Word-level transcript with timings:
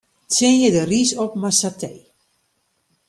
Tsjinje 0.29 0.69
de 0.75 0.83
rys 0.91 1.11
op 1.23 1.31
mei 1.41 1.53
satee. 1.59 1.99